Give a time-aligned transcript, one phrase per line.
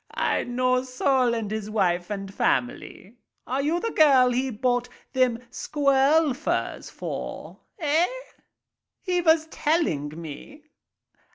[0.15, 3.17] I know Sol and his wife and family.
[3.45, 8.07] Are you the girl he bought them squirrel furs for, eh?
[9.03, 10.63] He vas telling me."